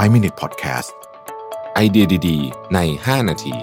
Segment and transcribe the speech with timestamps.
[0.00, 0.90] 5 Minute Podcast
[1.74, 3.54] ไอเดียดีๆ ใน 5 นาที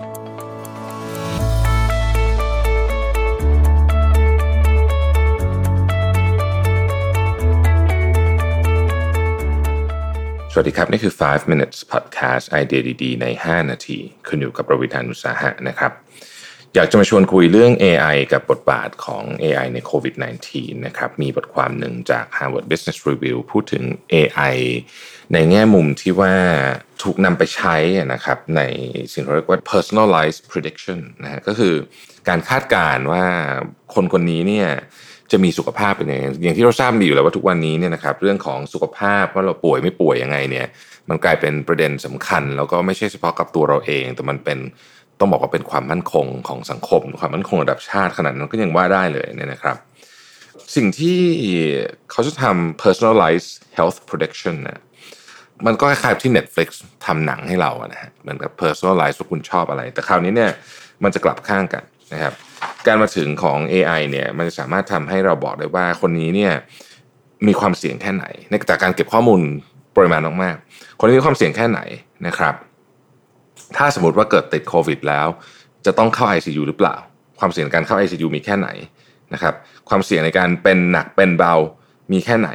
[10.52, 15.92] สวัสดีครับ นี่คือ 5 minutes podcast ไอเดียดีๆ ใน 5 นาที คุณอยู่กับประวิธานุสาหะนะครับ
[16.76, 20.16] อยากจะมาชวนคุยเรื่อง AI กับบทบาทของ AI ในโควิด
[20.50, 24.56] -19 นะครับ มีบทความหนึ่งจาก Harvard Business Review พูดถึง AI
[25.34, 26.34] ในแง่มุมที่ว่า
[27.04, 27.76] ถูกนำไปใช้
[28.14, 28.62] นะครับใน
[29.14, 31.74] สิ่งที่เรียกว่า personalized prediction นะฮะก็คือ
[32.28, 33.24] การคาดการณ์ว่า
[33.94, 34.68] คนคนนี้เนี่ย
[35.32, 40.68] จะมีสุขภาพเป็นยังไงอย่างที่เราทราบดีอยู่แล้วว่าทุกวันนี้เนี่ยนะครับเรื่องของสุขภาพว่าเราป่วยไม่ป่วยยังไงเนี่ย
[41.10, 44.60] มันกลายเป็นประเด็นสำคัญ แล้วก็ไม่ใช่เฉพาะกับตัวเราเอง แต่มันเป็น
[45.20, 49.78] ต้องบอกว่าเป็นความมั่นคงของสังคม ความมั่นคงระดับชาติขนาดนั้นก็ยังว่าได้เลยเนี่ยนะครับ
[50.76, 51.20] สิ่งที่
[52.12, 54.82] เขาจะทำ personalized health prediction นะ
[55.66, 56.68] มันก็คล้ายๆที่ Netflix
[57.06, 60.52] ทำหนังให้เราอะนะฮะเหมือนกับ personalize ว่าคุณชอบอะไร แต่คราวนี้เนี่ย
[61.04, 61.84] มันจะกลับข้างกัน
[62.14, 62.34] นะครับ
[62.88, 66.54] การมาถึงของ AI เนี่ยมันจะสามารถทำให้เราบอกได้ว่าคนนี้เนี่ย
[67.48, 69.42] มีความเสี่ยงแค่ไหน ในจากการเก็บข้อมูล
[69.98, 71.80] ปริมาณมากๆคนนี้มีความเสี่ยงแค่ไหน
[72.28, 72.56] นะครับ
[73.78, 75.28] ถ้าสมมติว่าเกิดติดโควิดแล้ว
[75.86, 76.96] จะต้องเข้า ICU หรือเปล่า
[77.40, 78.70] ความเสี่ยงการเข้า ICU มีแค่ไหน
[79.34, 79.54] นะครับ
[79.90, 81.54] ความเสี่ยงในการเป็นหนักเป็นเบา
[82.12, 82.50] มีแค่ไหน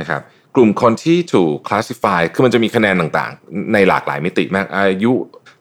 [0.00, 0.20] นะครับ
[0.54, 5.12] กลุ่มคนที่ถูกคลาสสิฟายคือมันจะมีคะแนนต่างๆ ในหลากหลายมิติมากอายุ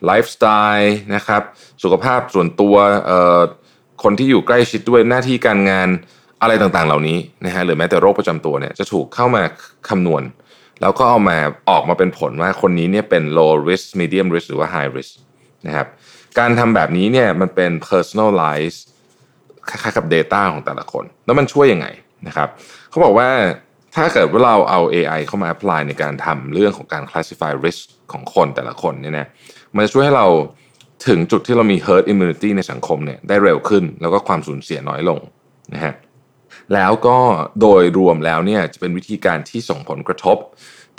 [0.06, 1.42] ไลฟ์สไตล์นะครับ
[1.84, 2.76] สุขภาพส่วนตัว
[4.04, 5.90] คนที่อยู่ใกล้ชิดด้วยหน้าที่การงาน
[6.42, 9.44] อะไรต่างๆ เหล่านี้นะฮะหรือแม้แต่โรคประจำตัวเนี่ยจะถูกเข้ามา
[9.90, 10.24] คำนวณ
[10.82, 11.38] แล้วก็เอามา
[11.70, 15.12] ออกมาเป็นผลว่าคนนี้เนี่ยเป็น low risk medium risk หรือว่า high risk
[15.68, 15.88] นะครับ
[16.40, 18.78] การทำแบบนี้เนี่ยมันเป็น personalize
[19.70, 21.88] คล้ายๆกับ Data ของแต่ละคน แล้วมันช่วยยังไง
[22.28, 22.50] นะครับ
[22.90, 23.30] เขาบอกว่า
[23.96, 29.28] ถ้าเกิดว่าเราเอา AI เข้ามา apply ในการทำเรื่องของการ classify risk ของคนแต่ละคนเนี่ยนะ
[29.76, 30.28] มันจะช่วยให้เรา
[31.08, 35.20] ถึงจุดที่เรามี herd immunity ในสังคมเนี่ยได้เร็วขึ้น แล้วก็ความสูญเสียน้อยลง
[35.74, 35.94] นะฮะ
[36.74, 37.18] แล้วก็
[37.62, 40.38] โดยรวมแล้วเนี่ยจะเป็นวิธีการที่ส่งผลกระทบ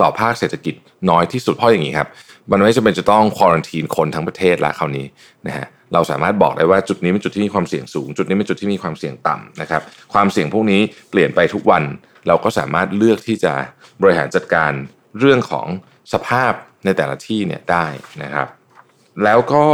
[0.01, 0.75] ต่อภาคเศรษฐกิจ
[1.11, 2.09] น้อยที่สุดเพราะอย่างนี้ครับ
[2.51, 5.07] มันไม่จำเป็นจะต้องควอนทีนคนทั้งประเทศละคราวนี้
[5.47, 10.81] นะฮะเราสามารถบอกได้ว่าจุดนี้เป็นจุดที่มีความเสี่ยงสูง จุดนี้เป็นจุดที่มีความเสี่ยงต่ำนะครับ ความเสี่ยงพวกนี้
[11.11, 11.83] เปลี่ยนไปทุกวัน
[12.29, 13.53] เราก็สามารถเลือกที่จะ
[14.03, 14.73] บริหารจัดการ
[15.19, 15.67] เรื่องของ
[16.13, 16.53] สภาพ
[16.85, 17.87] ในแต่ละที่เนี่ยได้
[18.23, 18.49] นะครับ
[19.25, 19.65] แล้วก็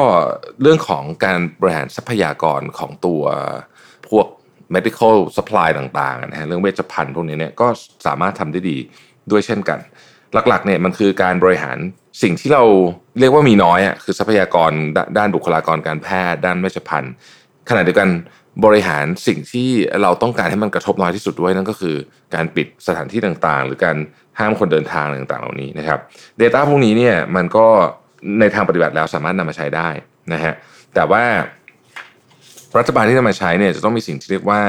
[0.63, 3.23] เรื่องของการบริหารทรัพยากรของตัว
[4.09, 4.27] พวก
[4.75, 7.67] medical supply ต่างๆนะฮะเรื่องเวชภัณฑ์พวกนี้เนี่ยก็
[8.07, 8.77] สามารถทำได้ดี
[9.31, 9.79] ด้วยเช่นกัน
[10.49, 11.79] หลักๆเนี่ยมันคือการบริหาร
[12.23, 12.65] สิ่งที่เรา
[13.19, 14.71] เรียกว่ามีน้อยอะคือทรัพยากร
[15.19, 17.13] ด้านบุคลากรการแพทย์ ด้านเวชภัณฑ์
[17.69, 18.09] ขณะเดียวกัน
[18.65, 19.69] บริหารสิ่งที่
[20.03, 21.97] เราต้องการให้มันกระทบน้อยที่สุดด้วยนั่นก็คือ
[22.35, 23.97] การปิดสถานที่ต่างๆ หรือการ
[24.39, 25.99] ห้ามคนเดินทางต่างๆ เหล่านี้นะครับ
[26.41, 27.67] Data พวกนี้เนี่ยมันก็
[28.41, 29.89] ในทางปฏิบัติแล้วสามารถนำมาใช้ได้
[30.33, 30.55] นะฮะ
[30.95, 31.25] แต่ว่า
[32.79, 34.61] รัฐบาลที่จะมาใช้เนี่ยจะต้องมีสิ่งที่เรียกว่า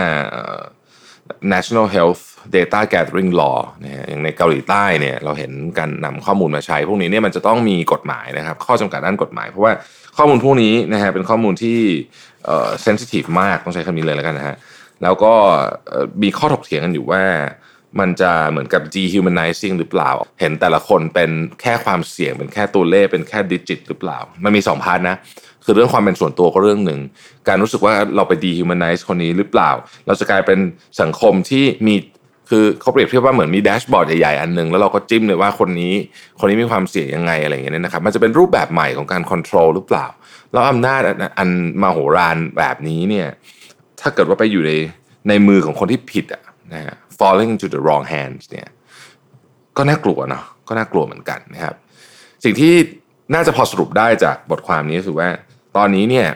[1.53, 2.23] national health
[2.56, 9.73] data gathering law นะฮะอย่างในเกาหลีใต้เนี่ยเราเห็นการนำข้อมูลมาใช้ พวกนี้เนี่ยมันจะต้องมีกฎหมายนะครับ ข้อจำกัดด้านกฎหมาย เพราะว่า
[10.17, 11.79] ข้อมูลพวกนี้นะฮะเป็นข้อมูลที่
[12.45, 14.56] เอ่อ sensitive มากต้องใช้คำนี้เลยแล้วกันนะฮะ
[15.03, 15.33] แล้วก็
[16.23, 17.23] มีข้อถกเถียงกันอยู่ว่า
[18.00, 21.31] มันจะเหมือนกับ dehumanizing หรือเปล่า เห็นแต่ละคนเป็น
[21.62, 25.18] แค่ความเสี่ยง เป็นแค่ตัวเลข เป็นแค่ดิจิต หรือเปล่า มันมีสองพาร์ทนะ
[25.66, 27.00] คือเรื่องความเป็นส่วนตัวก็เรื่องหนึ่ง
[27.47, 29.72] การรู้สึกว่าเราไป dehumanize คนนี้หรือเปล่า
[30.07, 30.59] เราจะกลายเป็น
[31.01, 31.96] สังคมที่มี
[32.50, 35.94] คือเขาเปรียบเทียบว่าเหมือนมีแดชบอร์ดใหญ่ๆ อันหนึ่งแล้วเราก็จิ้มเลยว่าคนนี้
[36.40, 40.06] คนนี้มีความเสี่ยงยังไงอะไรอย่างเงี้ยนะครับ มันจะเป็นรูปแบบใหม่ของการควบคุมหรือเปล่า
[40.51, 41.01] แล้วอำนาจ
[41.38, 41.50] อัน
[41.81, 43.28] มาโหฬารแบบนี้เนี่ย
[44.01, 44.72] ถ้าเกิดว่าไปอยู่ใน
[45.30, 46.41] ในมือของคนที่ผิดอะ
[46.74, 48.68] นะฮะ falling to the wrong hands เนี่ย
[49.78, 51.76] ก็น่ากลัวเนาะก็น่ากลัวเหมือนกันนะครับ
[52.44, 52.74] สิ่งที่
[53.34, 55.30] น่าจะพอสรุปได้จากบทความนี้คือว่า
[55.78, 56.28] ตอนนี้เนี่ย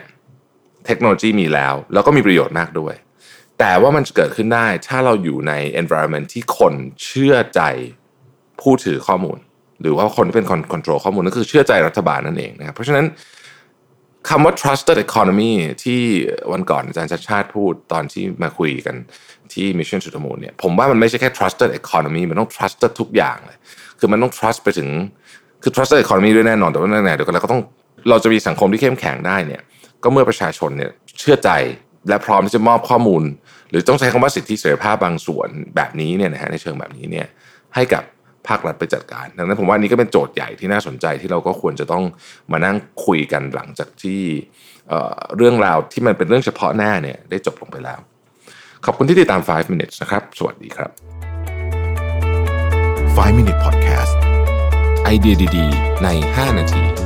[0.86, 2.94] เทคโนโลยีมีแล้ว แล้วก็มีประโยชน์มากด้วย
[3.58, 7.62] แต่ว่ามันจะเกิดขึ้นได้ถ้าเราอยู่ใน environment ที่คนเชื่อใจ
[8.60, 9.38] ผู้ถือข้อมูล
[9.80, 13.06] หรือว่าคนที่เป็นคน control ข้อมูลนั่นคือเชื่อใจรัฐบาลนั่นเองนะครับเพราะฉะนั้น
[14.28, 15.52] คำว่า trusted economy
[15.84, 16.02] ที่
[16.52, 18.96] วันก่อนอาจารย์ชัดชาติพูดตอนที่มาคุยกัน
[19.52, 23.58] ที่ Mission to the Moon เนี่ยผมว่ามันไม่ใช่แค่ trusted economy มันต้อง trusted ทุกอย่างเลย
[23.98, 24.88] คือมันต้อง trust ไปถึง
[25.62, 27.62] คือ trusted economy ด้วยแน่นอน แต่ว่าแน่ๆเดี๋ยวกันเราก็ต้อง
[28.10, 29.62] เราจะมีสังคมที่เข้มแข็งได้เนี่ย
[30.02, 31.50] ก็เมื่อประชาชนเนี่ยเชื่อใจ
[32.08, 33.22] และพร้อมที่จะมอบข้อมูล
[33.70, 37.26] หรือต้องใช้คำว่าสิทธิเสรีภาพบางส่วนแบบนี้เนี่ยนะฮะในเชิงแบบนี้เนี่ย
[37.74, 38.02] ให้กับ
[38.48, 42.04] ภาครัฐไปจัดการ ดังนั้นผมว่านี้ก็เป็นโจทย์ใหญ่ที่น่าสนใจที่เราก็ควรจะต้อง
[42.52, 42.76] มานั่ง
[43.06, 44.22] คุยกันหลังจากที่
[45.36, 48.00] เรื่องราวที่มันเป็นเรื่องเฉพาะหน้าเนี่ยได้จบลงไปแล้ว
[48.84, 50.90] ขอบคุณที่ติดตาม 5 minutes นะครับ สวัสดีครับ
[53.16, 54.14] 5 Minute Podcast
[55.04, 57.05] ไอเดียดีๆ ใน 5 นาที